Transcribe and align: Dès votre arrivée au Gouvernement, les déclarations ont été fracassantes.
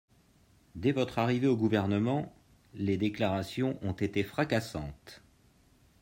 Dès 0.73 0.93
votre 0.93 1.19
arrivée 1.19 1.45
au 1.45 1.55
Gouvernement, 1.55 2.33
les 2.73 2.97
déclarations 2.97 3.77
ont 3.83 3.91
été 3.91 4.23
fracassantes. 4.23 5.21